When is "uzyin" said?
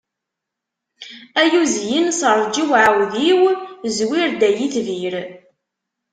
1.61-2.07